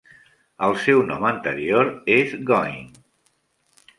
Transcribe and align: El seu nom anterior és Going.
El 0.67 0.71
seu 0.85 1.01
nom 1.09 1.27
anterior 1.31 1.91
és 2.15 2.35
Going. 2.49 2.91